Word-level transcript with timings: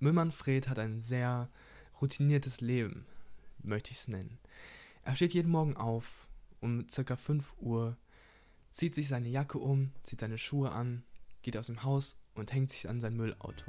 Müllmann 0.00 0.30
Fred 0.30 0.68
hat 0.68 0.78
ein 0.78 1.00
sehr 1.00 1.48
routiniertes 2.00 2.60
Leben, 2.60 3.04
möchte 3.64 3.90
ich 3.90 3.98
es 3.98 4.06
nennen. 4.06 4.38
Er 5.02 5.16
steht 5.16 5.34
jeden 5.34 5.50
Morgen 5.50 5.76
auf 5.76 6.28
um 6.60 6.86
ca. 6.86 7.16
5 7.16 7.54
Uhr, 7.58 7.96
zieht 8.70 8.94
sich 8.94 9.08
seine 9.08 9.28
Jacke 9.28 9.58
um, 9.58 9.90
zieht 10.04 10.20
seine 10.20 10.38
Schuhe 10.38 10.70
an, 10.70 11.02
geht 11.42 11.56
aus 11.56 11.66
dem 11.66 11.82
Haus 11.82 12.16
und 12.36 12.52
hängt 12.52 12.70
sich 12.70 12.88
an 12.88 13.00
sein 13.00 13.16
Müllauto. 13.16 13.64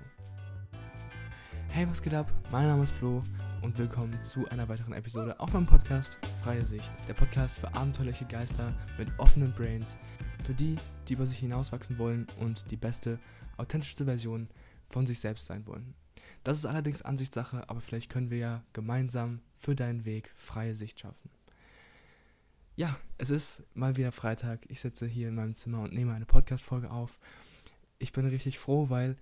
Hey, 1.69 1.89
was 1.89 2.03
geht 2.03 2.13
ab? 2.13 2.31
Mein 2.51 2.67
Name 2.67 2.83
ist 2.83 2.91
Flo 2.91 3.23
und 3.63 3.79
willkommen 3.79 4.21
zu 4.23 4.47
einer 4.49 4.69
weiteren 4.69 4.93
Episode 4.93 5.39
auf 5.39 5.51
meinem 5.53 5.65
Podcast 5.65 6.19
Freie 6.43 6.63
Sicht. 6.63 6.93
Der 7.07 7.15
Podcast 7.15 7.57
für 7.57 7.73
abenteuerliche 7.73 8.25
Geister 8.25 8.75
mit 8.99 9.07
offenen 9.17 9.51
Brains, 9.53 9.97
für 10.45 10.53
die, 10.53 10.75
die 11.07 11.13
über 11.13 11.25
sich 11.25 11.39
hinauswachsen 11.39 11.97
wollen 11.97 12.27
und 12.39 12.69
die 12.69 12.77
beste, 12.77 13.17
authentischste 13.57 14.05
Version 14.05 14.47
von 14.89 15.07
sich 15.07 15.19
selbst 15.19 15.47
sein 15.47 15.65
wollen. 15.65 15.95
Das 16.43 16.57
ist 16.57 16.65
allerdings 16.65 17.01
Ansichtssache, 17.01 17.69
aber 17.69 17.81
vielleicht 17.81 18.09
können 18.09 18.29
wir 18.29 18.37
ja 18.37 18.63
gemeinsam 18.73 19.41
für 19.57 19.75
deinen 19.75 20.05
Weg 20.05 20.31
freie 20.35 20.75
Sicht 20.75 20.99
schaffen. 20.99 21.29
Ja, 22.75 22.97
es 23.17 23.29
ist 23.29 23.63
mal 23.73 23.97
wieder 23.97 24.11
Freitag. 24.11 24.61
Ich 24.69 24.79
sitze 24.79 25.05
hier 25.05 25.27
in 25.27 25.35
meinem 25.35 25.55
Zimmer 25.55 25.81
und 25.81 25.93
nehme 25.93 26.13
eine 26.13 26.25
Podcast-Folge 26.25 26.89
auf. 26.89 27.19
Ich 27.97 28.13
bin 28.13 28.25
richtig 28.25 28.57
froh, 28.57 28.89
weil 28.89 29.17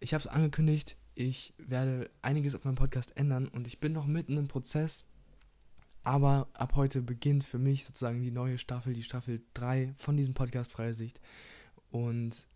ich 0.00 0.14
habe 0.14 0.22
es 0.22 0.26
angekündigt, 0.26 0.96
ich 1.14 1.52
werde 1.58 2.10
einiges 2.22 2.54
auf 2.54 2.64
meinem 2.64 2.74
Podcast 2.74 3.16
ändern 3.16 3.48
und 3.48 3.66
ich 3.66 3.80
bin 3.80 3.92
noch 3.92 4.06
mitten 4.06 4.36
im 4.36 4.48
Prozess. 4.48 5.04
Aber 6.04 6.48
ab 6.52 6.76
heute 6.76 7.02
beginnt 7.02 7.42
für 7.44 7.58
mich 7.58 7.84
sozusagen 7.84 8.22
die 8.22 8.30
neue 8.30 8.58
Staffel, 8.58 8.94
die 8.94 9.02
Staffel 9.02 9.42
3 9.54 9.92
von 9.96 10.16
diesem 10.16 10.34
Podcast 10.34 10.72
Freie 10.72 10.94
Sicht. 10.94 11.20
Und 11.90 12.46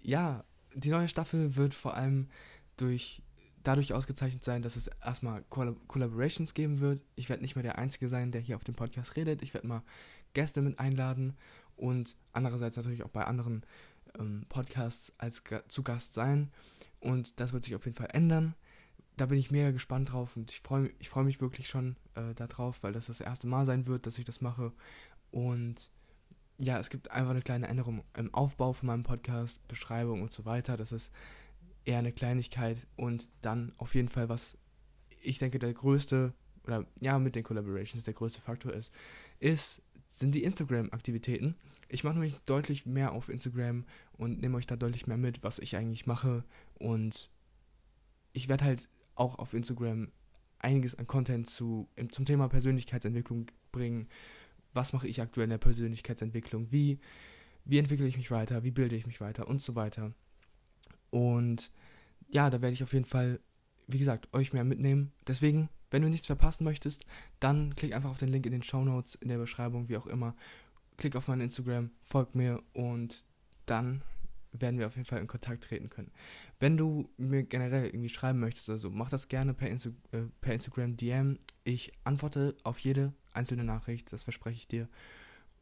ja, 0.00 0.44
die 0.74 0.90
neue 0.90 1.08
Staffel 1.08 1.56
wird 1.56 1.74
vor 1.74 1.94
allem 1.94 2.28
durch 2.76 3.22
dadurch 3.66 3.92
ausgezeichnet 3.92 4.44
sein, 4.44 4.62
dass 4.62 4.76
es 4.76 4.88
erstmal 5.04 5.42
Collaborations 5.48 6.54
geben 6.54 6.78
wird. 6.78 7.02
Ich 7.16 7.28
werde 7.28 7.42
nicht 7.42 7.56
mehr 7.56 7.64
der 7.64 7.78
Einzige 7.78 8.08
sein, 8.08 8.30
der 8.30 8.40
hier 8.40 8.56
auf 8.56 8.64
dem 8.64 8.76
Podcast 8.76 9.16
redet. 9.16 9.42
Ich 9.42 9.54
werde 9.54 9.66
mal 9.66 9.82
Gäste 10.34 10.62
mit 10.62 10.78
einladen 10.78 11.36
und 11.74 12.16
andererseits 12.32 12.76
natürlich 12.76 13.02
auch 13.02 13.10
bei 13.10 13.24
anderen 13.24 13.64
ähm, 14.18 14.46
Podcasts 14.48 15.12
als 15.18 15.42
zu 15.68 15.82
Gast 15.82 16.14
sein. 16.14 16.50
Und 17.00 17.40
das 17.40 17.52
wird 17.52 17.64
sich 17.64 17.74
auf 17.74 17.84
jeden 17.84 17.96
Fall 17.96 18.10
ändern. 18.12 18.54
Da 19.16 19.26
bin 19.26 19.38
ich 19.38 19.50
mega 19.50 19.70
gespannt 19.70 20.12
drauf 20.12 20.36
und 20.36 20.52
ich 20.52 20.60
freue 20.60 20.90
ich 20.98 21.08
freu 21.08 21.24
mich 21.24 21.40
wirklich 21.40 21.68
schon 21.68 21.96
äh, 22.14 22.34
darauf, 22.34 22.82
weil 22.82 22.92
das 22.92 23.06
das 23.06 23.20
erste 23.20 23.46
Mal 23.46 23.64
sein 23.64 23.86
wird, 23.86 24.06
dass 24.06 24.18
ich 24.18 24.24
das 24.24 24.40
mache. 24.40 24.72
Und 25.30 25.90
ja, 26.58 26.78
es 26.78 26.90
gibt 26.90 27.10
einfach 27.10 27.30
eine 27.30 27.42
kleine 27.42 27.66
Änderung 27.66 28.04
im 28.16 28.32
Aufbau 28.32 28.72
von 28.72 28.86
meinem 28.86 29.02
Podcast, 29.02 29.66
Beschreibung 29.68 30.22
und 30.22 30.32
so 30.32 30.44
weiter. 30.44 30.76
Das 30.76 30.92
ist 30.92 31.12
eher 31.86 31.98
eine 31.98 32.12
Kleinigkeit 32.12 32.86
und 32.96 33.30
dann 33.40 33.72
auf 33.78 33.94
jeden 33.94 34.08
Fall, 34.08 34.28
was 34.28 34.58
ich 35.22 35.38
denke, 35.38 35.58
der 35.58 35.72
größte, 35.72 36.34
oder 36.64 36.84
ja, 37.00 37.18
mit 37.18 37.36
den 37.36 37.44
Collaborations 37.44 38.04
der 38.04 38.14
größte 38.14 38.40
Faktor 38.40 38.72
ist, 38.72 38.92
ist, 39.38 39.82
sind 40.08 40.34
die 40.34 40.44
Instagram-Aktivitäten. 40.44 41.54
Ich 41.88 42.04
mache 42.04 42.14
nämlich 42.14 42.36
deutlich 42.44 42.86
mehr 42.86 43.12
auf 43.12 43.28
Instagram 43.28 43.84
und 44.12 44.40
nehme 44.40 44.56
euch 44.56 44.66
da 44.66 44.76
deutlich 44.76 45.06
mehr 45.06 45.16
mit, 45.16 45.42
was 45.42 45.58
ich 45.58 45.76
eigentlich 45.76 46.06
mache. 46.06 46.44
Und 46.74 47.30
ich 48.32 48.48
werde 48.48 48.64
halt 48.64 48.88
auch 49.14 49.38
auf 49.38 49.54
Instagram 49.54 50.10
einiges 50.58 50.96
an 50.96 51.06
Content 51.06 51.48
zu, 51.48 51.88
zum 52.10 52.24
Thema 52.24 52.48
Persönlichkeitsentwicklung 52.48 53.46
bringen. 53.70 54.08
Was 54.72 54.92
mache 54.92 55.08
ich 55.08 55.20
aktuell 55.20 55.44
in 55.44 55.50
der 55.50 55.58
Persönlichkeitsentwicklung? 55.58 56.72
Wie, 56.72 56.98
wie 57.64 57.78
entwickle 57.78 58.06
ich 58.06 58.16
mich 58.16 58.30
weiter? 58.30 58.64
Wie 58.64 58.72
bilde 58.72 58.96
ich 58.96 59.06
mich 59.06 59.20
weiter? 59.20 59.46
Und 59.46 59.62
so 59.62 59.76
weiter. 59.76 60.12
Und 61.10 61.70
ja, 62.28 62.50
da 62.50 62.60
werde 62.60 62.74
ich 62.74 62.82
auf 62.82 62.92
jeden 62.92 63.04
Fall, 63.04 63.40
wie 63.86 63.98
gesagt, 63.98 64.28
euch 64.32 64.52
mehr 64.52 64.64
mitnehmen. 64.64 65.12
Deswegen, 65.26 65.68
wenn 65.90 66.02
du 66.02 66.08
nichts 66.08 66.26
verpassen 66.26 66.64
möchtest, 66.64 67.04
dann 67.40 67.74
klick 67.74 67.94
einfach 67.94 68.10
auf 68.10 68.18
den 68.18 68.28
Link 68.28 68.46
in 68.46 68.52
den 68.52 68.62
Show 68.62 68.84
Notes, 68.84 69.14
in 69.16 69.28
der 69.28 69.38
Beschreibung, 69.38 69.88
wie 69.88 69.96
auch 69.96 70.06
immer. 70.06 70.34
Klick 70.96 71.16
auf 71.16 71.28
mein 71.28 71.40
Instagram, 71.40 71.90
folgt 72.02 72.34
mir 72.34 72.62
und 72.72 73.24
dann 73.66 74.02
werden 74.60 74.78
wir 74.78 74.86
auf 74.86 74.96
jeden 74.96 75.06
Fall 75.06 75.20
in 75.20 75.26
Kontakt 75.26 75.64
treten 75.64 75.90
können. 75.90 76.10
Wenn 76.58 76.76
du 76.76 77.10
mir 77.16 77.42
generell 77.42 77.86
irgendwie 77.86 78.08
schreiben 78.08 78.40
möchtest 78.40 78.68
oder 78.68 78.78
so, 78.78 78.90
mach 78.90 79.10
das 79.10 79.28
gerne 79.28 79.54
per, 79.54 79.68
Insta 79.68 79.90
äh, 80.12 80.22
per 80.40 80.54
Instagram 80.54 80.96
DM. 80.96 81.38
Ich 81.64 81.92
antworte 82.04 82.56
auf 82.62 82.78
jede 82.78 83.12
einzelne 83.32 83.64
Nachricht, 83.64 84.12
das 84.12 84.24
verspreche 84.24 84.56
ich 84.56 84.68
dir. 84.68 84.88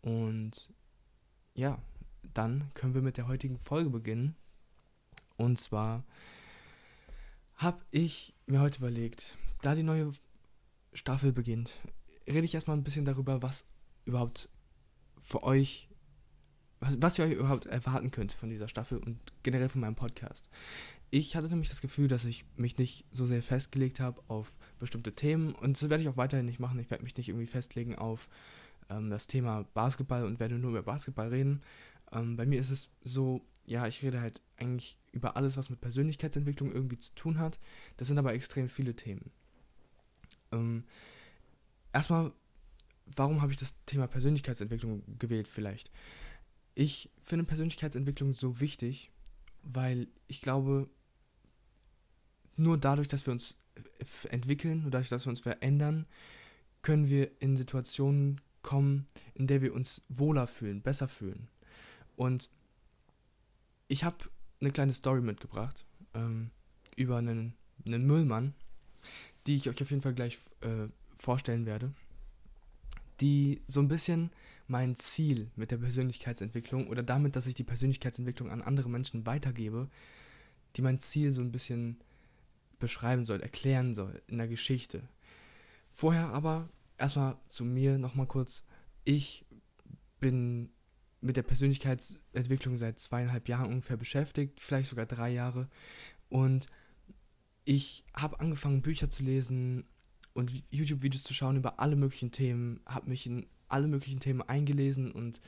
Und 0.03 0.71
ja, 1.55 1.79
dann 2.35 2.71
können 2.75 2.95
wir 2.95 3.03
mit 3.03 3.17
der 3.17 3.27
heutigen 3.27 3.59
Folge 3.59 3.91
beginnen. 3.91 4.37
Und 5.37 5.59
zwar 5.59 6.05
habe 7.57 7.81
ich 7.91 8.35
mir 8.47 8.61
heute 8.61 8.79
überlegt, 8.79 9.37
da 9.63 9.75
die 9.75 9.83
neue 9.83 10.11
Staffel 10.93 11.33
beginnt, 11.33 11.79
rede 12.27 12.45
ich 12.45 12.55
erstmal 12.55 12.77
ein 12.77 12.85
bisschen 12.85 13.05
darüber, 13.05 13.43
was 13.43 13.65
überhaupt 14.05 14.49
für 15.21 15.43
euch, 15.43 15.89
was, 16.81 17.01
was 17.01 17.19
ihr 17.19 17.25
euch 17.25 17.33
überhaupt 17.33 17.67
erwarten 17.67 18.11
könnt 18.11 18.33
von 18.33 18.51
dieser 18.51 18.69
Staffel 18.69 18.99
und 18.99 19.19
generell 19.43 19.69
von 19.69 19.81
meinem 19.81 19.95
Podcast. 19.95 20.49
Ich 21.11 21.37
hatte 21.37 21.49
nämlich 21.49 21.71
das 21.71 21.81
Gefühl, 21.81 22.09
dass 22.09 22.25
ich 22.25 22.45
mich 22.57 22.77
nicht 22.77 23.05
so 23.13 23.25
sehr 23.25 23.43
festgelegt 23.43 24.01
habe 24.01 24.21
auf 24.29 24.57
bestimmte 24.79 25.13
Themen 25.13 25.55
und 25.55 25.81
das 25.81 25.89
werde 25.89 26.03
ich 26.03 26.09
auch 26.09 26.17
weiterhin 26.17 26.47
nicht 26.47 26.61
machen. 26.61 26.79
Ich 26.79 26.91
werde 26.91 27.05
mich 27.05 27.17
nicht 27.17 27.29
irgendwie 27.29 27.47
festlegen 27.47 27.95
auf 27.97 28.29
ähm, 28.91 29.11
das 29.11 29.27
Thema 29.27 29.65
Basketball 29.75 30.25
und 30.25 30.41
werde 30.41 30.57
nur 30.57 30.71
über 30.71 30.83
Basketball 30.83 31.29
reden. 31.29 31.63
Ähm, 32.15 32.37
bei 32.37 32.47
mir 32.47 32.61
ist 32.61 32.71
es 32.71 32.91
so, 33.03 33.45
ja, 33.67 33.87
ich 33.87 34.03
rede 34.03 34.21
halt 34.21 34.41
eigentlich 34.57 34.97
über 35.13 35.37
alles, 35.37 35.57
was 35.57 35.71
mit 35.71 35.81
Persönlichkeitsentwicklung 35.81 36.73
irgendwie 36.73 36.99
zu 36.99 37.15
tun 37.15 37.39
hat. 37.39 37.59
Das 37.97 38.09
sind 38.09 38.19
aber 38.19 38.35
extrem 38.35 38.69
viele 38.69 38.95
Themen. 38.95 39.31
Ähm, 40.53 40.85
erstmal, 41.93 42.33
warum 43.07 43.43
habe 43.43 43.53
ich 43.53 43.59
das 43.59 43.75
Thema 43.87 44.07
Persönlichkeitsentwicklung 44.07 45.03
gewählt 45.19 45.49
vielleicht? 45.49 45.91
Ich 46.75 47.11
finde 47.23 47.45
Persönlichkeitsentwicklung 47.45 48.33
so 48.33 48.61
wichtig, 48.61 49.11
weil 49.63 50.09
ich 50.27 50.41
glaube, 50.41 50.89
nur 52.57 52.79
dadurch, 52.79 53.09
dass 53.09 53.27
wir 53.27 53.33
uns 53.33 53.57
entwickeln, 54.29 54.83
nur 54.83 54.91
dadurch, 54.91 55.09
dass 55.09 55.27
wir 55.27 55.31
uns 55.31 55.41
verändern, 55.41 56.07
können 56.83 57.09
wir 57.09 57.31
in 57.41 57.57
Situationen 57.57 58.41
kommen, 58.63 59.07
in 59.35 59.47
der 59.47 59.63
wir 59.63 59.75
uns 59.75 60.03
wohler 60.09 60.47
fühlen, 60.47 60.83
besser 60.83 61.09
fühlen. 61.09 61.49
Und 62.17 62.49
ich 63.89 64.05
habe 64.05 64.17
eine 64.61 64.71
kleine 64.71 64.93
Story 64.93 65.21
mitgebracht 65.21 65.85
ähm, 66.15 66.51
über 66.97 67.19
einen, 67.19 67.55
einen 67.85 68.07
Müllmann, 68.07 68.55
die 69.47 69.57
ich 69.57 69.69
euch 69.69 69.81
auf 69.83 69.91
jeden 69.91 70.03
Fall 70.03 70.15
gleich 70.15 70.39
äh, 70.61 70.89
vorstellen 71.19 71.67
werde, 71.67 71.93
die 73.21 73.63
so 73.67 73.81
ein 73.81 73.89
bisschen 73.89 74.31
mein 74.67 74.97
Ziel 74.97 75.51
mit 75.57 75.71
der 75.71 75.77
Persönlichkeitsentwicklung 75.79 76.89
oder 76.89 77.03
damit, 77.03 77.37
dass 77.37 77.47
ich 77.47 77.55
die 77.55 77.65
Persönlichkeitsentwicklung 77.65 78.51
an 78.51 78.63
andere 78.63 78.89
Menschen 78.89 79.27
weitergebe, 79.27 79.89
die 80.77 80.83
mein 80.83 80.99
Ziel 80.99 81.33
so 81.33 81.43
ein 81.43 81.53
bisschen 81.53 81.99
beschreiben 82.79 83.25
soll, 83.25 83.41
erklären 83.41 83.95
soll 83.95 84.23
in 84.27 84.39
der 84.39 84.49
Geschichte. 84.49 85.03
Vorher 85.93 86.29
aber 86.29 86.69
erstmal 86.99 87.37
zu 87.49 87.65
mir 87.65 87.99
nochmal 87.99 88.27
kurz. 88.27 88.65
Ich 89.05 89.45
bin 90.19 90.71
mit 91.25 91.37
der 91.37 91.43
Persönlichkeitsentwicklung 91.43 92.77
seit 92.77 92.99
zweieinhalb 92.99 93.49
Jahren 93.49 93.71
ungefähr 93.71 93.97
beschäftigt, 93.97 94.61
vielleicht 94.61 94.91
sogar 94.91 95.07
drei 95.07 95.31
Jahre. 95.31 95.69
Und 96.29 96.67
ich 97.65 98.05
habe 98.15 98.41
angefangen, 98.41 98.83
Bücher 98.83 99.09
zu 99.09 99.23
lesen 99.23 99.85
und 100.35 100.53
YouTube-Videos 100.71 101.23
zu 101.23 101.33
schauen 101.33 101.57
über 101.57 101.81
alle 101.81 101.97
möglichen 101.97 102.31
Themen, 102.31 102.81
habe 102.87 103.09
mich 103.09 103.27
in 103.27 103.47
alle 103.69 103.89
möglichen 103.89 104.21
Themen 104.21 104.43
eingelesen 104.43 105.11
und 105.13 105.41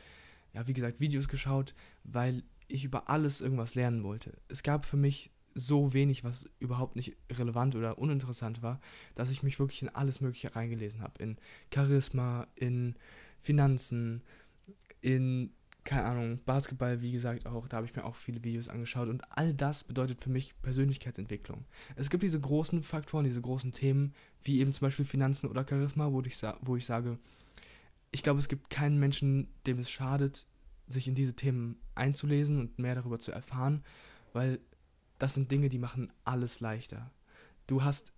ja, 0.55 0.67
wie 0.67 0.73
gesagt, 0.73 1.01
Videos 1.01 1.29
geschaut, 1.29 1.75
weil 2.05 2.43
ich 2.69 2.85
über 2.85 3.11
alles 3.11 3.43
irgendwas 3.43 3.75
lernen 3.75 4.03
wollte. 4.03 4.39
Es 4.49 4.63
gab 4.63 4.87
für 4.87 4.97
mich 4.97 5.31
so 5.55 5.93
wenig, 5.93 6.25
was 6.25 6.49
überhaupt 6.59 6.97
nicht 6.97 7.17
relevant 7.31 7.75
oder 7.75 7.99
uninteressant 7.99 8.63
war, 8.63 8.81
dass 9.15 9.31
ich 9.31 9.43
mich 9.43 9.59
wirklich 9.59 9.83
in 9.83 9.89
alles 9.91 10.21
Mögliche 10.21 10.57
reingelesen 10.57 11.03
habe. 11.03 11.22
In 11.22 11.37
Charisma, 11.72 12.47
in 12.55 12.95
Finanzen, 13.43 14.22
in 15.01 15.53
keine 15.86 16.04
Ahnung, 16.04 16.41
Basketball, 16.44 17.00
wie 17.00 17.12
gesagt, 17.12 17.47
auch, 17.47 17.68
da 17.68 17.77
habe 17.77 17.86
ich 17.86 17.94
mir 17.94 18.04
auch 18.04 18.16
viele 18.16 18.42
Videos 18.42 18.68
angeschaut 18.68 19.09
und 19.09 19.22
all 19.30 19.54
das 19.54 19.84
bedeutet 19.84 20.21
für 20.21 20.30
mich 20.30 20.60
Persönlichkeitsentwicklung. 20.60 21.65
Es 21.94 22.10
gibt 22.10 22.24
diese 22.24 22.41
großen 22.41 22.83
Faktoren, 22.83 23.24
diese 23.24 23.41
großen 23.41 23.72
Themen, 23.72 24.12
wie 24.42 24.59
eben 24.59 24.72
zum 24.72 24.84
Beispiel 24.86 25.04
Finanzen 25.04 25.47
oder 25.48 25.65
Charisma, 25.66 26.10
wo 26.12 26.21
ich, 26.22 26.36
wo 26.60 26.77
ich 26.77 26.84
sage, 26.84 27.18
ich 28.10 28.24
glaube, 28.24 28.41
es 28.41 28.48
gibt 28.48 28.68
keinen 28.68 28.98
Menschen, 28.98 29.48
dem 29.66 29.78
es 29.78 29.88
schadet, 29.88 30.48
sich 30.88 31.06
in 31.06 31.15
diese 31.15 31.34
Themen 31.34 31.77
einzulesen 31.94 32.59
und 32.59 32.78
mehr 32.80 32.97
darüber 32.97 33.21
zu 33.21 33.30
erfahren, 33.30 33.84
weil 34.33 34.59
das 35.18 35.34
sind 35.34 35.53
Dinge, 35.53 35.68
die 35.68 35.78
machen 35.78 36.12
alles 36.24 36.59
leichter. 36.59 37.12
Du 37.68 37.84
hast 37.84 38.12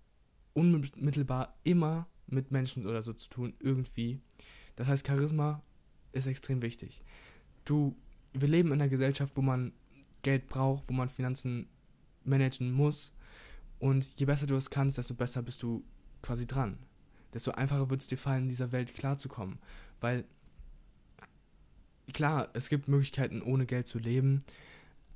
unmittelbar 0.55 1.55
immer 1.65 2.09
mit 2.27 2.51
Menschen 2.51 2.87
oder 2.87 3.03
so 3.03 3.13
zu 3.13 3.29
tun, 3.29 3.55
irgendwie. 3.61 4.21
Das 4.77 4.89
heißt, 4.89 5.07
Charisma 5.07 5.63
ist 6.13 6.27
extrem 6.27 6.63
wichtig 6.63 7.03
du, 7.69 7.97
wir 8.33 8.49
leben 8.49 8.69
in 8.69 8.81
einer 8.81 8.89
Gesellschaft, 8.89 9.37
wo 9.37 9.43
man 9.43 9.73
Geld 10.23 10.49
braucht, 10.49 10.85
wo 10.89 10.93
man 10.93 11.09
Finanzen 11.09 11.69
managen 12.25 12.73
muss. 12.73 13.13
Und 13.79 14.19
je 14.19 14.27
besser 14.27 14.47
du 14.47 14.57
es 14.57 14.71
kannst, 14.71 14.99
desto 14.99 15.15
besser 15.15 15.43
bist 15.43 15.63
du 15.63 15.85
quasi 16.23 16.47
dran. 16.47 16.79
Desto 17.33 17.53
einfacher 17.53 17.91
wird 17.91 18.01
es 18.01 18.09
dir 18.09 18.19
fallen, 18.19 18.45
in 18.45 18.49
dieser 18.49 18.73
Welt 18.73 18.95
klarzukommen. 18.95 19.59
Weil, 20.01 20.25
klar, 22.13 22.49
es 22.55 22.69
gibt 22.69 22.89
Möglichkeiten, 22.89 23.43
ohne 23.43 23.67
Geld 23.67 23.87
zu 23.87 23.99
leben, 23.99 24.41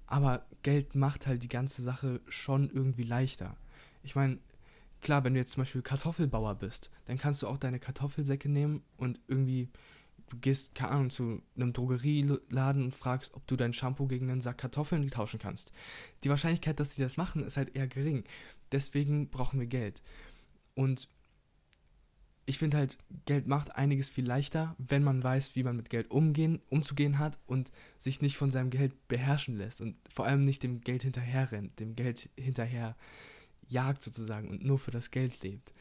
aber 0.06 0.44
Geld 0.62 0.94
macht 0.94 1.26
halt 1.26 1.42
die 1.42 1.48
ganze 1.48 1.82
Sache 1.82 2.20
schon 2.28 2.68
irgendwie 2.70 3.04
leichter. 3.04 3.56
Ich 4.02 4.14
meine, 4.14 4.38
klar, 5.00 5.24
wenn 5.24 5.34
du 5.34 5.40
jetzt 5.40 5.52
zum 5.52 5.62
Beispiel 5.62 5.82
Kartoffelbauer 5.82 6.56
bist, 6.56 6.90
dann 7.06 7.18
kannst 7.18 7.42
du 7.42 7.48
auch 7.48 7.56
deine 7.56 7.78
Kartoffelsäcke 7.78 8.48
nehmen 8.48 8.82
und 8.98 9.18
irgendwie, 9.26 9.68
du 10.32 10.38
gehst, 10.38 10.74
keine 10.74 10.90
Ahnung, 10.92 11.10
zu 11.10 11.42
einem 11.56 11.72
Drogerieladen 11.72 12.82
und 12.82 12.94
fragst, 12.94 13.34
ob 13.34 13.46
du 13.46 13.56
dein 13.56 13.72
Shampoo 13.72 14.06
gegen 14.06 14.30
einen 14.30 14.40
Sack 14.40 14.58
Kartoffeln 14.58 15.06
tauschen 15.08 15.38
kannst. 15.38 15.72
Die 16.24 16.30
Wahrscheinlichkeit, 16.30 16.80
dass 16.80 16.94
die 16.94 17.02
das 17.02 17.16
machen, 17.16 17.44
ist 17.44 17.56
halt 17.56 17.76
eher 17.76 17.86
gering. 17.86 18.24
Deswegen 18.72 19.28
brauchen 19.28 19.60
wir 19.60 19.66
Geld. 19.66 20.02
Und 20.74 21.08
ich 22.46 22.58
finde 22.58 22.78
halt, 22.78 22.98
Geld 23.26 23.46
macht 23.46 23.76
einiges 23.76 24.08
viel 24.08 24.26
leichter, 24.26 24.74
wenn 24.78 25.04
man 25.04 25.22
weiß, 25.22 25.54
wie 25.54 25.62
man 25.62 25.76
mit 25.76 25.90
Geld 25.90 26.10
umgehen, 26.10 26.60
umzugehen 26.70 27.18
hat 27.18 27.38
und 27.46 27.70
sich 27.98 28.20
nicht 28.20 28.36
von 28.36 28.50
seinem 28.50 28.70
Geld 28.70 29.06
beherrschen 29.08 29.56
lässt 29.56 29.80
und 29.80 29.96
vor 30.12 30.26
allem 30.26 30.44
nicht 30.44 30.62
dem 30.62 30.80
Geld 30.80 31.02
hinterher 31.02 31.52
rennt, 31.52 31.78
dem 31.78 31.94
Geld 31.94 32.30
hinterher 32.36 32.96
jagt 33.68 34.02
sozusagen 34.02 34.48
und 34.48 34.64
nur 34.64 34.78
für 34.78 34.90
das 34.90 35.10
Geld 35.10 35.42
lebt. 35.42 35.72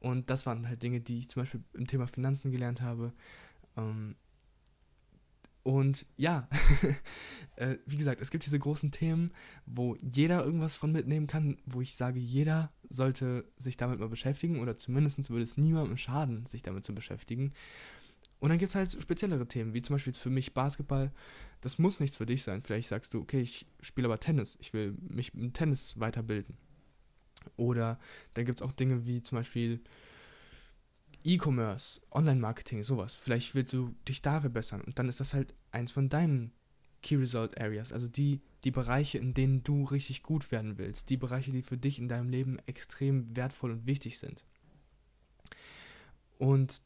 Und 0.00 0.30
das 0.30 0.46
waren 0.46 0.68
halt 0.68 0.82
Dinge, 0.82 1.00
die 1.00 1.18
ich 1.18 1.28
zum 1.28 1.42
Beispiel 1.42 1.62
im 1.74 1.86
Thema 1.86 2.06
Finanzen 2.06 2.50
gelernt 2.50 2.80
habe. 2.80 3.12
Ähm, 3.76 4.16
und 5.66 6.06
ja, 6.16 6.48
äh, 7.56 7.78
wie 7.86 7.96
gesagt, 7.96 8.20
es 8.20 8.30
gibt 8.30 8.46
diese 8.46 8.58
großen 8.58 8.92
Themen, 8.92 9.32
wo 9.66 9.96
jeder 10.00 10.44
irgendwas 10.44 10.76
von 10.76 10.92
mitnehmen 10.92 11.26
kann, 11.26 11.56
wo 11.66 11.80
ich 11.80 11.96
sage, 11.96 12.20
jeder 12.20 12.72
sollte 12.88 13.44
sich 13.58 13.76
damit 13.76 13.98
mal 13.98 14.08
beschäftigen 14.08 14.60
oder 14.60 14.76
zumindest 14.76 15.28
würde 15.28 15.42
es 15.42 15.56
niemandem 15.56 15.96
schaden, 15.96 16.46
sich 16.46 16.62
damit 16.62 16.84
zu 16.84 16.94
beschäftigen. 16.94 17.52
Und 18.38 18.50
dann 18.50 18.58
gibt 18.58 18.68
es 18.68 18.76
halt 18.76 18.92
speziellere 18.92 19.48
Themen, 19.48 19.74
wie 19.74 19.82
zum 19.82 19.94
Beispiel 19.94 20.12
für 20.12 20.30
mich 20.30 20.54
Basketball. 20.54 21.10
Das 21.62 21.78
muss 21.78 21.98
nichts 21.98 22.16
für 22.16 22.26
dich 22.26 22.44
sein. 22.44 22.62
Vielleicht 22.62 22.86
sagst 22.86 23.12
du, 23.12 23.20
okay, 23.20 23.40
ich 23.40 23.66
spiele 23.80 24.06
aber 24.06 24.20
Tennis, 24.20 24.56
ich 24.60 24.72
will 24.72 24.94
mich 25.00 25.34
im 25.34 25.52
Tennis 25.52 25.98
weiterbilden. 25.98 26.56
Oder 27.56 27.98
dann 28.34 28.44
gibt 28.44 28.60
es 28.60 28.62
auch 28.62 28.72
Dinge 28.72 29.04
wie 29.04 29.20
zum 29.20 29.38
Beispiel 29.38 29.80
E-Commerce, 31.26 32.00
Online-Marketing, 32.12 32.82
sowas. 32.82 33.14
Vielleicht 33.14 33.54
willst 33.54 33.72
du 33.72 33.94
dich 34.08 34.22
da 34.22 34.40
verbessern 34.40 34.80
und 34.80 34.98
dann 34.98 35.08
ist 35.08 35.20
das 35.20 35.34
halt 35.34 35.54
eins 35.72 35.92
von 35.92 36.08
deinen 36.08 36.52
Key 37.02 37.16
Result 37.16 37.60
Areas, 37.60 37.92
also 37.92 38.08
die, 38.08 38.40
die 38.64 38.70
Bereiche, 38.70 39.18
in 39.18 39.34
denen 39.34 39.62
du 39.62 39.84
richtig 39.84 40.22
gut 40.22 40.50
werden 40.50 40.78
willst, 40.78 41.10
die 41.10 41.16
Bereiche, 41.16 41.52
die 41.52 41.62
für 41.62 41.76
dich 41.76 41.98
in 41.98 42.08
deinem 42.08 42.30
Leben 42.30 42.58
extrem 42.66 43.36
wertvoll 43.36 43.72
und 43.72 43.86
wichtig 43.86 44.18
sind. 44.18 44.44
Und 46.38 46.82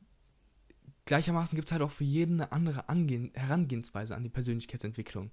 Gleichermaßen 1.06 1.56
gibt 1.56 1.68
es 1.68 1.72
halt 1.72 1.82
auch 1.82 1.90
für 1.90 2.04
jeden 2.04 2.40
eine 2.40 2.52
andere 2.52 2.88
Angehen 2.88 3.32
Herangehensweise 3.34 4.14
an 4.14 4.22
die 4.22 4.28
Persönlichkeitsentwicklung. 4.28 5.32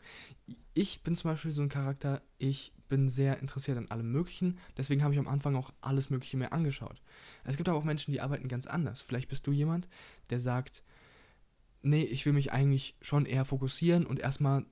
Ich 0.78 1.02
bin 1.02 1.16
zum 1.16 1.32
Beispiel 1.32 1.50
so 1.50 1.64
ein 1.64 1.70
Charakter, 1.70 2.22
ich 2.38 2.72
bin 2.88 3.10
sehr 3.10 3.40
interessiert 3.40 3.80
an 3.80 3.90
allem 3.90 4.12
Möglichen, 4.12 4.60
deswegen 4.78 5.02
habe 5.02 5.12
ich 5.12 5.20
am 5.20 5.28
Anfang 5.28 5.56
auch 5.56 5.74
alles 5.82 6.12
Mögliche 6.12 6.38
mir 6.38 6.52
angeschaut. 6.52 7.02
Es 7.46 7.58
gibt 7.58 7.68
aber 7.68 7.80
auch 7.80 7.84
Menschen, 7.84 8.12
die 8.12 8.22
arbeiten 8.22 8.48
ganz 8.48 8.68
anders. 8.68 9.02
Vielleicht 9.02 9.28
bist 9.28 9.48
du 9.48 9.52
jemand, 9.52 9.90
der 10.30 10.40
sagt, 10.40 10.84
nee, 11.82 12.04
ich 12.04 12.28
will 12.28 12.34
mich 12.34 12.52
eigentlich 12.54 12.96
schon 13.02 13.26
eher 13.26 13.44
fokussieren 13.44 14.06
und 14.06 14.20
erstmal 14.20 14.68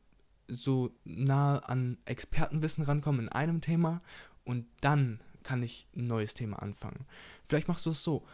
so 0.48 0.96
nah 1.06 1.58
an 1.58 1.98
Expertenwissen 2.06 2.84
rankommen 2.84 3.22
in 3.22 3.30
einem 3.30 3.60
Thema 3.60 4.04
und 4.44 4.68
dann 4.82 5.24
kann 5.42 5.64
ich 5.64 5.88
ein 5.96 6.06
neues 6.06 6.36
Thema 6.36 6.62
anfangen. 6.62 7.08
Vielleicht 7.46 7.68
machst 7.68 7.88
du 7.88 7.90
es 7.90 8.04
so. 8.04 8.28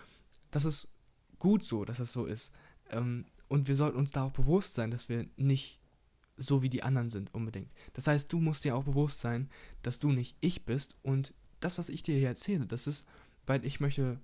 Das 0.51 0.65
ist 0.65 0.91
gut 1.39 1.63
so, 1.63 1.85
dass 1.85 1.99
es 1.99 2.11
so 2.11 2.25
ist. 2.25 2.51
Ähm, 2.89 3.27
und 3.47 3.69
wir 3.69 3.77
sollten 3.77 3.97
uns 3.97 4.11
da 4.11 4.23
auch 4.23 4.31
bewusst 4.31 4.73
sein, 4.73 4.91
dass 4.91 5.07
wir 5.07 5.25
nicht 5.37 5.80
so 6.37 6.61
wie 6.61 6.69
die 6.69 6.83
anderen 6.83 7.09
sind 7.09 7.33
unbedingt. 7.33 7.71
Das 7.93 8.07
heißt, 8.07 8.31
du 8.31 8.39
musst 8.39 8.63
dir 8.63 8.75
auch 8.75 8.83
bewusst 8.83 9.19
sein, 9.19 9.49
dass 9.81 9.99
du 9.99 10.11
nicht 10.11 10.35
ich 10.39 10.65
bist 10.65 10.95
und 11.03 11.33
das, 11.59 11.77
was 11.77 11.89
ich 11.89 12.03
dir 12.03 12.17
hier 12.17 12.29
erzähle, 12.29 12.65
das 12.65 12.87
ist, 12.87 13.05
weil 13.45 13.65
ich 13.65 13.79
möchte 13.79 14.19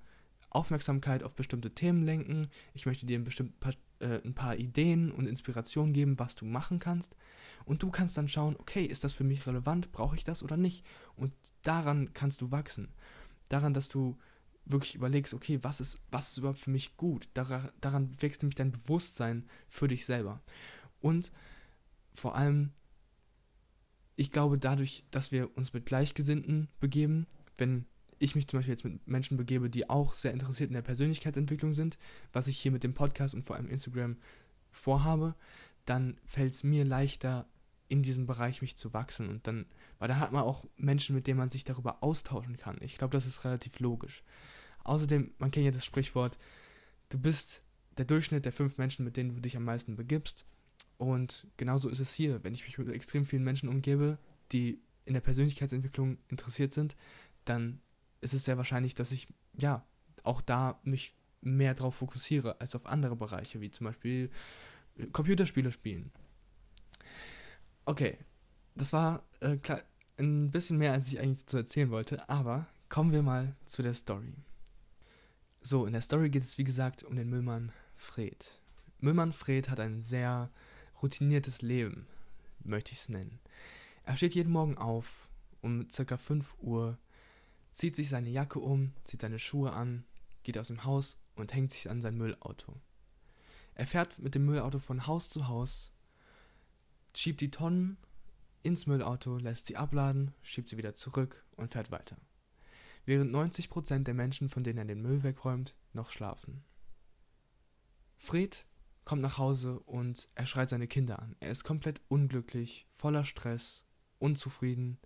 Aufmerksamkeit 0.50 1.24
auf 1.24 1.36
bestimmte 1.36 1.71
Themen 1.71 2.04
lenken, 2.04 2.48
ich 2.74 2.86
möchte 2.86 3.06
dir 3.06 3.19
ein, 3.19 3.24
bestimmt 3.24 3.59
paar, 3.59 3.74
äh, 4.00 4.21
ein 4.24 4.33
paar 4.33 4.56
Ideen 4.56 5.12
und 5.12 5.27
Inspirationen 5.27 5.94
geben, 5.94 6.18
was 6.19 6.36
du 6.36 6.45
machen 6.45 6.80
kannst 6.80 7.15
und 7.65 7.83
du 7.83 7.92
kannst 7.92 8.18
dann 8.18 8.27
schauen, 8.27 8.56
okay, 8.57 8.86
ist 8.86 9.03
das 9.03 9.13
für 9.13 9.24
mich 9.24 9.45
relevant, 9.45 9.92
brauche 9.92 10.15
ich 10.15 10.24
das 10.24 10.44
oder 10.44 10.57
nicht 10.57 10.86
und 11.15 11.36
daran 11.63 12.13
kannst 12.13 12.42
du 12.42 12.51
wachsen. 12.51 12.89
Daran, 13.50 13.74
dass 13.74 13.89
du 13.89 14.18
wirklich 14.65 14.95
überlegst, 14.95 15.33
okay, 15.33 15.60
was 15.62 15.80
ist, 15.80 16.00
was 16.12 16.31
ist 16.31 16.38
überhaupt 16.38 16.60
für 16.60 16.71
mich 16.71 16.98
gut? 16.98 17.30
Daran, 17.33 17.69
daran 17.80 18.15
wächst 18.19 18.42
nämlich 18.42 18.56
dein 18.56 18.71
Bewusstsein 18.71 19.45
für 19.69 19.88
dich 19.88 20.06
selber. 20.06 20.42
Und 21.00 21.31
vor 22.18 22.36
allem, 22.36 22.72
ich 24.16 24.31
glaube, 24.31 24.58
dadurch, 24.58 25.06
dass 25.12 25.31
wir 25.31 25.56
uns 25.56 25.74
mit 25.74 25.86
Gleichgesinnten 25.86 26.68
begeben, 26.80 27.28
wenn 27.58 27.86
ich 28.18 28.36
mich 28.36 28.48
zum 28.48 28.58
Beispiel 28.58 28.74
jetzt 28.74 28.84
mit 28.84 29.08
Menschen 29.08 29.38
begebe, 29.38 29.69
die 29.69 29.88
auch 29.90 30.16
sehr 30.16 30.34
interessiert 30.34 30.69
in 30.69 30.74
der 30.74 30.81
Persönlichkeitsentwicklung 30.81 31.74
sind, 31.74 32.00
was 32.34 32.48
ich 32.48 32.58
hier 32.58 32.72
mit 32.72 32.84
dem 32.84 32.96
Podcast 32.96 33.36
und 33.36 33.46
vor 33.46 33.56
allem 33.56 33.69
Instagram 33.69 34.18
vorhabe, 34.72 35.36
dann 35.86 36.18
fällt 36.25 36.54
es 36.54 36.64
mir 36.64 36.84
leichter, 36.86 37.48
in 37.88 38.02
diesem 38.02 38.25
Bereich 38.25 38.62
mich 38.63 38.75
zu 38.75 38.94
wachsen. 38.94 39.30
Und 39.30 39.46
dann, 39.46 39.68
weil 40.00 40.08
dann 40.08 40.20
hat 40.20 40.31
man 40.31 40.42
auch 40.42 40.66
Menschen, 40.75 41.16
mit 41.16 41.28
denen 41.28 41.38
man 41.38 41.52
sich 41.52 41.63
darüber 41.63 42.04
austauschen 42.04 42.58
kann. 42.58 42.78
Ich 42.81 42.98
glaube, 42.98 43.16
das 43.16 43.28
ist 43.28 43.46
relativ 43.46 43.80
logisch. 43.80 44.24
Außerdem, 44.84 45.36
man 45.38 45.52
kennt 45.52 45.66
ja 45.66 45.72
das 45.72 45.86
Sprichwort, 45.86 46.40
du 47.10 47.20
bist 47.20 47.62
der 47.98 48.06
Durchschnitt 48.06 48.46
der 48.46 48.52
fünf 48.52 48.78
Menschen, 48.78 49.06
mit 49.06 49.16
denen 49.18 49.36
du 49.36 49.40
dich 49.40 49.56
am 49.56 49.63
meisten 49.63 49.96
begibst. 49.96 50.46
Und 50.98 51.48
genauso 51.58 51.90
ist 51.90 52.00
es 52.00 52.14
hier. 52.14 52.44
Wenn 52.44 52.54
ich 52.54 52.64
mich 52.64 52.78
mit 52.78 52.90
extrem 52.90 53.26
vielen 53.26 53.44
Menschen 53.44 53.70
umgebe, 53.70 54.18
die 54.52 54.82
in 55.06 55.14
der 55.14 55.22
Persönlichkeitsentwicklung 55.22 56.18
interessiert 56.28 56.74
sind, 56.74 56.96
dann 57.46 57.80
ist 58.22 58.34
es 58.34 58.46
sehr 58.46 58.58
wahrscheinlich, 58.58 58.96
dass 58.96 59.12
ich 59.12 59.28
ja 59.58 59.86
auch 60.24 60.42
da 60.42 60.80
mich 60.84 61.14
mehr 61.42 61.74
darauf 61.74 61.96
fokussiere 61.96 62.60
als 62.60 62.76
auf 62.76 62.86
andere 62.86 63.16
Bereiche, 63.16 63.62
wie 63.62 63.72
zum 63.72 63.86
Beispiel 63.86 64.30
äh, 64.98 65.06
Computerspiele 65.08 65.72
spielen. 65.72 66.12
Okay, 67.86 68.18
das 68.76 68.92
war 68.92 69.24
äh, 69.40 69.58
ein 70.18 70.52
bisschen 70.52 70.78
mehr, 70.78 70.94
als 70.94 71.08
ich 71.08 71.20
eigentlich 71.20 71.46
zu 71.46 71.58
erzählen 71.58 71.90
wollte, 71.92 72.28
aber 72.28 72.68
kommen 72.90 73.12
wir 73.12 73.22
mal 73.22 73.56
zu 73.66 73.84
der 73.84 73.94
Story. 73.94 74.34
So, 75.62 75.86
in 75.86 75.94
der 75.94 76.01
Story 76.01 76.30
geht 76.30 76.44
es 76.44 76.58
wie 76.58 76.63
gesagt 76.63 77.04
um 77.04 77.16
den 77.16 77.30
Müllmann 77.30 77.72
Fred. 77.96 78.60
Müllmann 79.00 79.34
Fred 79.34 79.70
hat 79.70 79.80
ein 79.80 80.01
sehr 80.01 80.50
routiniertes 81.01 81.62
Leben, 81.62 82.08
möchte 82.60 82.92
ich 82.92 83.00
es 83.00 83.10
nennen. 83.10 83.39
Er 84.04 84.18
steht 84.18 84.36
jeden 84.36 84.51
Morgen 84.51 84.77
auf 84.77 85.30
um 85.62 85.89
circa 85.89 86.18
5 86.18 86.56
Uhr, 86.60 86.98
zieht 87.72 87.96
sich 87.96 88.10
seine 88.10 88.30
Jacke 88.30 88.60
um, 88.60 88.94
zieht 89.04 89.22
seine 89.22 89.39
Schuhe 89.39 89.74
an, 89.74 90.06
geht 90.44 90.58
aus 90.58 90.68
dem 90.68 90.84
Haus 90.84 91.18
und 91.36 91.54
hängt 91.54 91.72
sich 91.72 91.89
an 91.89 92.01
sein 92.01 92.16
Müllauto. 92.16 92.80
Er 93.75 93.88
fährt 93.88 94.20
mit 94.20 94.36
dem 94.36 94.46
Müllauto 94.46 94.80
von 94.80 95.08
Haus 95.08 95.30
zu 95.30 95.48
Haus, 95.48 95.92
schiebt 97.16 97.42
die 97.42 97.51
Tonnen 97.51 97.98
ins 98.63 98.88
Müllauto, 98.88 99.38
lässt 99.38 99.66
sie 99.66 99.77
abladen, 99.77 100.34
schiebt 100.42 100.70
sie 100.70 100.77
wieder 100.77 100.94
zurück 100.94 101.44
und 101.56 101.72
fährt 101.72 101.92
weiter 101.92 102.18
während 103.08 103.34
90% 103.34 104.04
der 104.04 104.13
Menschen, 104.13 104.50
von 104.50 104.63
denen 104.63 104.77
er 104.80 104.86
den 104.86 105.01
Müll 105.01 105.24
wegräumt, 105.24 105.75
noch 105.94 106.12
schlafen. 106.12 106.63
Fred 108.18 108.66
kommt 109.08 109.22
nach 109.22 109.38
Hause 109.38 109.80
und 109.80 110.28
er 110.36 110.46
schreit 110.46 110.70
seine 110.70 110.86
Kinder 110.86 111.20
an. 111.20 111.38
Er 111.40 111.50
ist 111.50 111.64
komplett 111.64 112.02
unglücklich, 112.10 112.86
voller 112.94 113.24
Stress, 113.24 113.86
unzufrieden, 114.20 114.98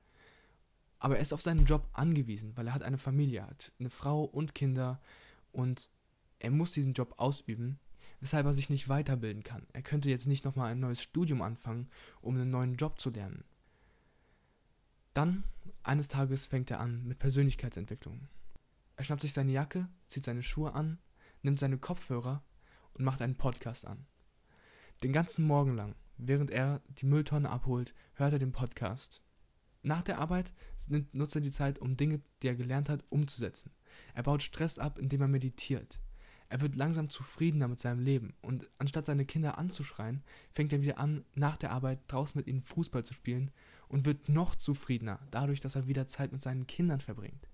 aber 0.97 1.17
er 1.17 1.21
ist 1.21 1.33
auf 1.33 1.41
seinen 1.43 1.65
Job 1.65 1.87
angewiesen, 1.93 2.57
weil 2.57 2.65
er 2.65 2.73
hat 2.73 2.81
eine 2.81 2.97
Familie, 2.97 3.45
hat 3.45 3.71
eine 3.79 3.91
Frau 3.91 4.23
und 4.23 4.55
Kinder 4.55 4.99
und 5.51 5.91
er 6.39 6.49
muss 6.49 6.71
diesen 6.71 6.93
Job 6.93 7.13
ausüben, 7.17 7.79
weshalb 8.21 8.47
er 8.47 8.55
sich 8.55 8.71
nicht 8.71 8.89
weiterbilden 8.89 9.43
kann. 9.43 9.67
Er 9.71 9.83
könnte 9.83 10.09
jetzt 10.09 10.25
nicht 10.25 10.45
nochmal 10.45 10.71
ein 10.71 10.79
neues 10.79 11.03
Studium 11.03 11.43
anfangen, 11.43 11.87
um 12.21 12.33
einen 12.33 12.49
neuen 12.49 12.77
Job 12.77 12.99
zu 12.99 13.11
lernen. 13.11 13.43
Dann, 15.13 15.43
eines 15.83 16.07
Tages, 16.07 16.47
fängt 16.47 16.71
er 16.71 16.79
an 16.79 17.03
mit 17.03 17.19
Persönlichkeitsentwicklung. 17.19 18.29
Er 18.95 19.03
schnappt 19.03 19.21
sich 19.21 19.33
seine 19.33 19.51
Jacke, 19.51 19.87
zieht 20.07 20.25
seine 20.25 20.41
Schuhe 20.41 20.73
an, 20.73 20.97
nimmt 21.43 21.59
seine 21.59 21.77
Kopfhörer 21.77 22.41
und 22.93 23.05
macht 23.05 23.21
einen 23.21 23.35
Podcast 23.35 23.85
an. 23.85 24.05
Den 25.03 25.13
ganzen 25.13 25.45
Morgen 25.45 25.75
lang, 25.75 25.95
während 26.17 26.51
er 26.51 26.81
die 26.89 27.05
Mülltonne 27.05 27.49
abholt, 27.49 27.93
hört 28.13 28.33
er 28.33 28.39
den 28.39 28.51
Podcast. 28.51 29.21
Nach 29.83 30.03
der 30.03 30.19
Arbeit 30.19 30.53
nutzt 31.11 31.35
er 31.35 31.41
die 31.41 31.51
Zeit, 31.51 31.79
um 31.79 31.97
Dinge, 31.97 32.21
die 32.41 32.47
er 32.47 32.55
gelernt 32.55 32.89
hat, 32.89 33.03
umzusetzen. 33.09 33.71
Er 34.13 34.23
baut 34.23 34.43
Stress 34.43 34.77
ab, 34.77 34.99
indem 34.99 35.21
er 35.21 35.27
meditiert. 35.27 35.99
Er 36.51 36.59
wird 36.59 36.75
langsam 36.75 37.09
zufriedener 37.09 37.69
mit 37.69 37.79
seinem 37.79 38.01
Leben 38.01 38.33
und 38.41 38.69
anstatt 38.77 39.05
seine 39.05 39.25
Kinder 39.25 39.57
anzuschreien, 39.57 40.21
fängt 40.51 40.73
er 40.73 40.81
wieder 40.81 40.99
an, 40.99 41.23
nach 41.33 41.55
der 41.55 41.71
Arbeit 41.71 41.99
draußen 42.09 42.37
mit 42.37 42.47
ihnen 42.47 42.61
Fußball 42.61 43.05
zu 43.05 43.13
spielen 43.13 43.51
und 43.87 44.05
wird 44.05 44.27
noch 44.27 44.55
zufriedener 44.55 45.19
dadurch, 45.31 45.61
dass 45.61 45.75
er 45.75 45.87
wieder 45.87 46.07
Zeit 46.07 46.33
mit 46.33 46.41
seinen 46.41 46.67
Kindern 46.67 46.99
verbringt. 46.99 47.47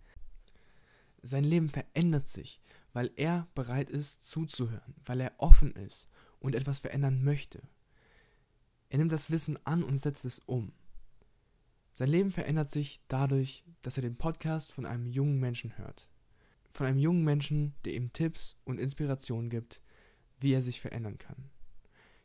sein 1.22 1.44
Leben 1.44 1.70
verändert 1.70 2.28
sich, 2.28 2.60
weil 2.98 3.12
er 3.16 3.48
bereit 3.54 3.92
ist 3.92 4.28
zuzuhören, 4.28 4.96
weil 5.06 5.22
er 5.22 5.34
offen 5.38 5.72
ist 5.74 6.10
und 6.40 6.56
etwas 6.56 6.80
verändern 6.80 7.24
möchte. 7.24 7.62
Er 8.90 8.98
nimmt 8.98 9.12
das 9.12 9.30
Wissen 9.30 9.64
an 9.68 9.84
und 9.84 10.00
setzt 10.00 10.26
es 10.26 10.40
um. 10.48 10.74
Sein 11.92 12.10
Leben 12.10 12.32
verändert 12.32 12.72
sich 12.72 13.00
dadurch, 13.08 13.64
dass 13.84 14.00
er 14.00 14.02
den 14.02 14.18
Podcast 14.18 14.72
von 14.72 14.88
einem 14.88 15.06
jungen 15.06 15.40
Menschen 15.40 15.78
hört. 15.78 16.10
Von 16.74 16.88
einem 16.88 16.98
jungen 16.98 17.24
Menschen, 17.24 17.76
der 17.86 17.94
ihm 17.94 18.14
Tipps 18.14 18.56
und 18.64 18.80
Inspirationen 18.80 19.52
gibt, 19.52 19.80
wie 20.40 20.54
er 20.54 20.64
sich 20.64 20.82
verändern 20.82 21.20
kann. 21.20 21.52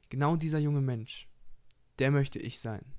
Genau 0.09 0.37
dieser 0.37 0.59
junge 0.59 0.81
Mensch, 0.81 1.29
der 1.99 2.11
möchte 2.11 2.39
ich 2.39 2.61
sein. 2.61 2.95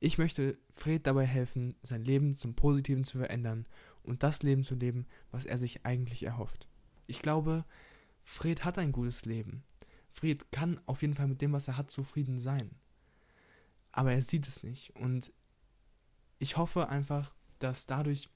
Ich 0.00 0.18
möchte 0.18 0.58
Fred 0.76 1.06
dabei 1.06 1.24
helfen, 1.24 1.76
sein 1.82 2.04
Leben 2.04 2.36
zum 2.36 2.54
Positiven 2.54 3.04
zu 3.04 3.16
verändern 3.16 3.64
und 4.02 4.22
das 4.22 4.42
Leben 4.42 4.64
zu 4.64 4.74
leben, 4.74 5.06
was 5.30 5.46
er 5.46 5.56
sich 5.56 5.86
eigentlich 5.86 6.24
erhofft. 6.24 6.66
Ich 7.10 7.22
glaube, 7.22 7.64
Fred 8.22 8.64
hat 8.64 8.78
ein 8.78 8.92
gutes 8.92 9.24
Leben. 9.24 9.64
Fred 10.12 10.50
kann 10.52 10.80
auf 10.86 11.02
jeden 11.02 11.14
Fall 11.14 11.26
mit 11.26 11.42
dem, 11.42 11.52
was 11.52 11.68
er 11.68 11.76
hat, 11.76 11.90
zufrieden 11.90 12.38
sein. 12.38 12.70
Aber 13.92 14.12
er 14.12 14.22
sieht 14.22 14.46
es 14.46 14.62
nicht. 14.62 14.94
Und 14.96 15.32
ich 16.38 16.56
hoffe 16.56 16.88
einfach, 16.88 17.34
dass 17.58 17.86
dadurch, 17.86 18.28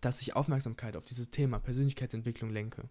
dass 0.00 0.20
ich 0.20 0.36
Aufmerksamkeit 0.36 0.96
auf 0.96 1.04
dieses 1.04 1.30
Thema 1.30 1.58
Persönlichkeitsentwicklung 1.58 2.50
lenke, 2.50 2.88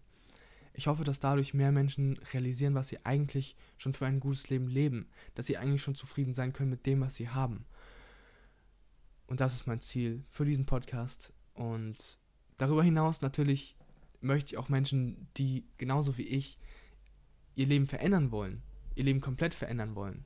ich 0.74 0.88
hoffe, 0.88 1.04
dass 1.04 1.20
dadurch 1.20 1.54
mehr 1.54 1.72
Menschen 1.72 2.18
realisieren, 2.34 2.74
was 2.74 2.88
sie 2.88 3.02
eigentlich 3.06 3.56
schon 3.78 3.94
für 3.94 4.04
ein 4.04 4.20
gutes 4.20 4.50
Leben 4.50 4.68
leben, 4.68 5.08
dass 5.34 5.46
sie 5.46 5.56
eigentlich 5.56 5.80
schon 5.80 5.94
zufrieden 5.94 6.34
sein 6.34 6.52
können 6.52 6.68
mit 6.68 6.84
dem, 6.84 7.00
was 7.00 7.14
sie 7.14 7.30
haben. 7.30 7.64
Und 9.26 9.40
das 9.40 9.54
ist 9.54 9.66
mein 9.66 9.80
Ziel 9.80 10.24
für 10.28 10.44
diesen 10.44 10.66
Podcast. 10.66 11.32
Und 11.54 12.18
darüber 12.58 12.82
hinaus 12.82 13.22
natürlich 13.22 13.74
möchte 14.26 14.52
ich 14.52 14.58
auch 14.58 14.68
Menschen, 14.68 15.28
die 15.36 15.64
genauso 15.78 16.18
wie 16.18 16.26
ich 16.26 16.58
ihr 17.54 17.66
Leben 17.66 17.86
verändern 17.86 18.30
wollen, 18.30 18.62
ihr 18.94 19.04
Leben 19.04 19.20
komplett 19.20 19.54
verändern 19.54 19.94
wollen 19.94 20.24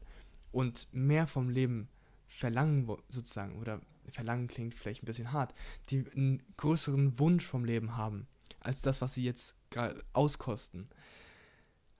und 0.53 0.89
mehr 0.93 1.27
vom 1.27 1.49
Leben 1.49 1.89
verlangen 2.27 2.89
sozusagen 3.09 3.59
oder 3.59 3.81
verlangen 4.09 4.49
klingt 4.49 4.75
vielleicht 4.75 5.03
ein 5.03 5.07
bisschen 5.07 5.33
hart, 5.33 5.55
die 5.91 6.05
einen 6.15 6.43
größeren 6.57 7.19
Wunsch 7.19 7.45
vom 7.45 7.65
Leben 7.65 7.97
haben 7.97 8.27
als 8.61 8.83
das, 8.83 9.01
was 9.01 9.15
sie 9.15 9.25
jetzt 9.25 9.57
gerade 9.71 10.03
auskosten. 10.13 10.89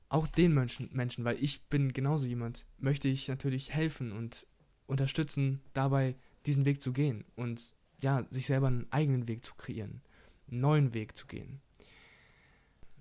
Auch 0.09 0.27
den 0.27 0.53
Menschen, 0.53 0.91
Menschen, 0.93 1.25
weil 1.25 1.43
ich 1.43 1.69
bin 1.69 1.93
genauso 1.93 2.27
jemand, 2.27 2.67
möchte 2.79 3.09
ich 3.09 3.29
natürlich 3.29 3.73
helfen 3.73 4.13
und 4.13 4.47
unterstützen, 4.87 5.63
dabei 5.73 6.17
diesen 6.47 6.65
Weg 6.65 6.83
zu 6.83 6.93
gehen 6.93 7.25
und 7.37 7.77
ja, 8.03 8.27
sich 8.31 8.47
selber 8.47 8.67
einen 8.67 8.91
eigenen 8.91 9.29
Weg 9.29 9.45
zu 9.45 9.55
kreieren, 9.55 10.03
einen 10.51 10.61
neuen 10.61 10.95
Weg 10.95 11.17
zu 11.17 11.27
gehen. 11.27 11.61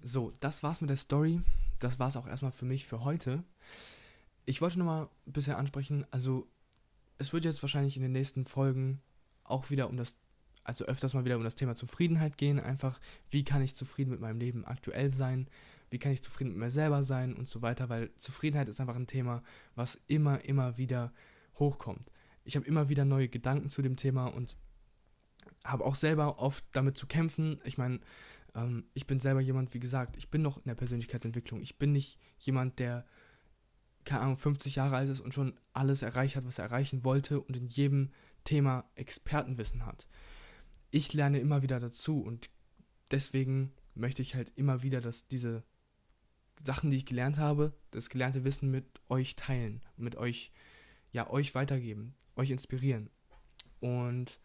So, 0.02 0.34
das 0.40 0.64
war's 0.64 0.82
mit 0.82 0.90
der 0.90 0.98
Story. 0.98 1.42
Das 1.80 2.00
war's 2.00 2.18
auch 2.18 2.28
erstmal 2.28 2.52
für 2.52 2.66
mich 2.66 2.86
für 2.86 3.04
heute. 3.04 3.44
Ich 4.46 4.62
wollte 4.62 4.80
nochmal 4.80 5.10
bisher 5.26 5.58
ansprechen, 5.58 6.06
also 6.12 6.48
es 7.18 7.34
wird 7.34 7.46
jetzt 7.46 7.62
wahrscheinlich 7.62 7.96
in 7.96 8.02
den 8.02 8.12
nächsten 8.12 8.46
Folgen 8.46 9.02
auch 9.44 9.70
wieder 9.70 9.90
um 9.90 9.98
das 9.98 10.18
also 10.64 10.86
öfters 10.86 11.16
mal 11.16 11.26
wieder 11.26 11.36
um 11.36 11.44
das 11.44 11.56
Thema 11.56 11.74
Zufriedenheit 11.74 12.38
gehen. 12.38 12.60
Einfach, 12.60 13.00
wie 13.32 13.44
kann 13.44 13.64
ich 13.64 13.74
zufrieden 13.74 14.12
mit 14.12 14.20
meinem 14.20 14.40
Leben 14.40 14.66
aktuell 14.66 15.10
sein? 15.10 15.48
Wie 15.90 15.98
kann 15.98 16.12
ich 16.12 16.22
zufrieden 16.22 16.52
mit 16.52 16.60
mir 16.60 16.70
selber 16.70 17.04
sein 17.04 17.34
und 17.34 17.48
so 17.48 17.64
weiter? 17.64 17.90
Weil 17.90 18.12
Zufriedenheit 18.18 18.68
ist 18.68 18.80
einfach 18.80 18.96
ein 18.96 19.08
Thema, 19.08 19.42
was 19.76 20.00
immer, 20.08 20.46
immer 20.46 20.78
wieder 20.78 21.12
hochkommt. 21.58 22.12
Ich 22.46 22.56
habe 22.56 22.68
immer 22.68 22.88
wieder 22.88 23.04
neue 23.04 23.30
Gedanken 23.30 23.70
zu 23.72 23.82
dem 23.82 23.96
Thema 23.96 24.28
und 24.28 24.58
habe 25.66 25.86
auch 25.86 25.96
selber 25.96 26.40
oft 26.40 26.66
damit 26.72 26.98
zu 26.98 27.08
kämpfen. 27.08 27.60
Ich 27.64 27.78
meine, 27.78 28.00
ähm, 28.56 28.86
ich 28.94 29.08
bin 29.08 29.20
selber 29.20 29.42
jemand, 29.42 29.74
wie 29.74 29.80
gesagt, 29.80 30.18
ich 30.18 30.30
bin 30.30 30.42
noch 30.42 30.58
in 30.58 30.64
der 30.66 30.76
Persönlichkeitsentwicklung. 30.76 31.62
Ich 31.62 31.78
bin 31.78 31.92
nicht 31.92 32.20
jemand, 32.40 32.80
der, 32.80 33.06
keine 34.06 34.22
Ahnung, 34.22 34.38
50 34.38 34.76
Jahre 34.76 34.96
alt 34.96 35.10
ist 35.10 35.22
und 35.22 35.34
schon 35.34 35.60
alles 35.74 36.02
erreicht 36.02 36.36
hat, 36.36 36.46
was 36.46 36.60
er 36.60 36.66
erreichen 36.66 37.04
wollte 37.04 37.42
und 37.42 37.56
in 37.58 37.68
jedem 37.68 38.12
Thema 38.44 38.90
Expertenwissen 38.96 39.86
hat 39.86 40.08
ich 40.92 41.14
lerne 41.14 41.40
immer 41.40 41.62
wieder 41.62 41.80
dazu 41.80 42.22
und 42.22 42.50
deswegen 43.12 43.74
möchte 43.96 44.22
ich 44.22 44.36
halt 44.36 44.52
immer 44.56 44.84
wieder, 44.84 45.02
dass 45.02 45.28
diese 45.28 45.64
Sachen, 46.66 46.90
die 46.90 46.98
ich 46.98 47.06
gelernt 47.06 47.38
habe, 47.38 47.74
das 47.92 48.10
gelernte 48.10 48.44
Wissen 48.44 48.72
mit 48.72 49.02
euch 49.08 49.36
teilen, 49.36 49.82
mit 49.98 50.16
euch, 50.16 50.52
ja, 51.12 51.30
euch 51.30 51.56
weitergeben, 51.56 52.16
euch 52.36 52.52
inspirieren. 52.52 53.10
Und 53.80 54.40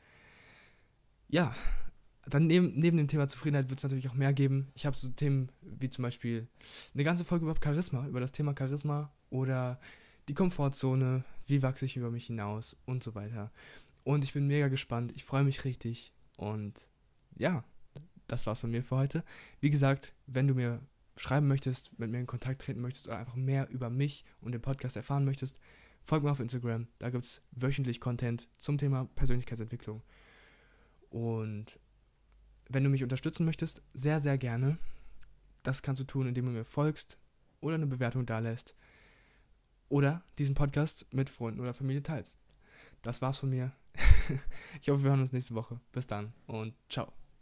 ja, 1.28 1.54
dann 2.26 2.46
neben, 2.46 2.72
neben 2.78 2.96
dem 2.96 3.08
Thema 3.08 3.28
Zufriedenheit 3.28 3.68
wird 3.68 3.80
es 3.80 3.82
natürlich 3.84 4.08
auch 4.08 4.14
mehr 4.14 4.32
geben. 4.32 4.70
Ich 4.74 4.86
habe 4.86 4.96
so 4.96 5.08
Themen 5.08 5.50
wie 5.60 5.90
zum 5.90 6.02
Beispiel 6.02 6.48
eine 6.94 7.04
ganze 7.04 7.24
Folge 7.24 7.44
über 7.44 7.54
Charisma, 7.62 8.06
über 8.06 8.20
das 8.20 8.32
Thema 8.32 8.54
Charisma 8.58 9.12
oder 9.30 9.78
die 10.28 10.34
Komfortzone, 10.34 11.24
wie 11.46 11.62
wachse 11.62 11.84
ich 11.84 11.96
über 11.96 12.10
mich 12.10 12.26
hinaus 12.26 12.76
und 12.86 13.02
so 13.02 13.14
weiter. 13.14 13.50
Und 14.04 14.24
ich 14.24 14.32
bin 14.32 14.46
mega 14.46 14.68
gespannt. 14.68 15.12
Ich 15.16 15.24
freue 15.24 15.44
mich 15.44 15.64
richtig. 15.64 16.12
Und 16.36 16.88
ja, 17.36 17.64
das 18.26 18.46
war's 18.46 18.60
von 18.60 18.70
mir 18.70 18.82
für 18.82 18.96
heute. 18.96 19.24
Wie 19.60 19.70
gesagt, 19.70 20.14
wenn 20.26 20.48
du 20.48 20.54
mir 20.54 20.80
schreiben 21.16 21.46
möchtest, 21.46 21.96
mit 21.98 22.10
mir 22.10 22.18
in 22.20 22.26
Kontakt 22.26 22.62
treten 22.62 22.80
möchtest 22.80 23.06
oder 23.06 23.18
einfach 23.18 23.36
mehr 23.36 23.68
über 23.70 23.90
mich 23.90 24.24
und 24.40 24.52
den 24.52 24.62
Podcast 24.62 24.96
erfahren 24.96 25.24
möchtest, 25.24 25.58
folg 26.02 26.24
mir 26.24 26.30
auf 26.30 26.40
Instagram. 26.40 26.88
Da 26.98 27.10
gibt 27.10 27.24
es 27.24 27.42
wöchentlich 27.52 28.00
Content 28.00 28.48
zum 28.58 28.78
Thema 28.78 29.08
Persönlichkeitsentwicklung. 29.14 30.02
Und 31.14 31.78
wenn 32.68 32.82
du 32.82 32.90
mich 32.90 33.04
unterstützen 33.04 33.44
möchtest, 33.44 33.82
sehr, 33.92 34.20
sehr 34.20 34.36
gerne. 34.36 34.78
Das 35.62 35.80
kannst 35.80 36.00
du 36.00 36.04
tun, 36.04 36.26
indem 36.26 36.46
du 36.46 36.50
mir 36.50 36.64
folgst 36.64 37.18
oder 37.60 37.76
eine 37.76 37.86
Bewertung 37.86 38.26
dalässt 38.26 38.74
oder 39.88 40.24
diesen 40.38 40.56
Podcast 40.56 41.06
mit 41.12 41.30
Freunden 41.30 41.60
oder 41.60 41.72
Familie 41.72 42.02
teilst. 42.02 42.36
Das 43.02 43.22
war's 43.22 43.38
von 43.38 43.50
mir. 43.50 43.70
ich 44.82 44.88
hoffe, 44.88 45.04
wir 45.04 45.10
hören 45.10 45.20
uns 45.20 45.32
nächste 45.32 45.54
Woche. 45.54 45.78
Bis 45.92 46.08
dann 46.08 46.32
und 46.48 46.74
ciao. 46.88 47.12